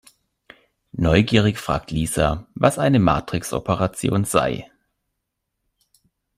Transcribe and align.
Neugierig 0.97 1.59
fragt 1.59 1.91
Lisa, 1.91 2.47
was 2.55 2.79
eine 2.79 2.97
Matrixoperation 2.97 4.23
sei. 4.25 4.67